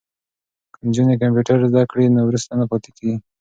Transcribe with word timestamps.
که 0.73 0.79
نجونې 0.87 1.15
کمپیوټر 1.21 1.57
زده 1.71 1.83
کړی 1.91 2.05
نو 2.15 2.21
وروسته 2.25 2.51
نه 2.59 2.65
پاتې 2.71 2.89
کیږي. 2.97 3.17